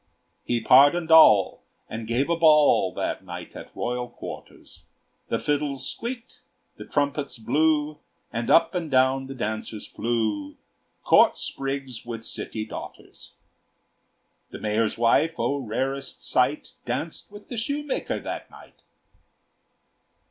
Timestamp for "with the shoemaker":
17.29-18.19